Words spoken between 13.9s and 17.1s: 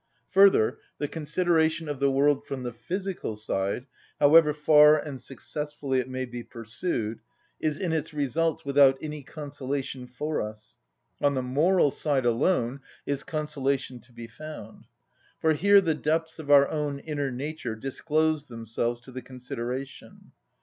to be found; for here the depths of our own